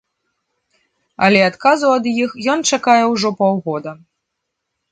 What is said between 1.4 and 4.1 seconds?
адказу ад іх ён чакае ўжо паўгода.